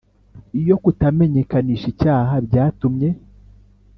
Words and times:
Iyo 0.59 0.75
kutamenyekanisha 0.83 1.85
icyaha 1.93 2.33
byatumye 2.47 3.09